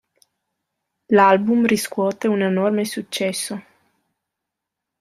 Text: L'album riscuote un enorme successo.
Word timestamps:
L'album 1.09 1.67
riscuote 1.67 2.25
un 2.27 2.41
enorme 2.41 2.83
successo. 2.85 3.61